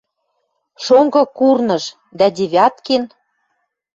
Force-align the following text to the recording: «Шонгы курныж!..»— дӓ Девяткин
«Шонгы 0.83 1.23
курныж!..»— 1.37 1.83
дӓ 2.17 2.27
Девяткин 2.35 3.03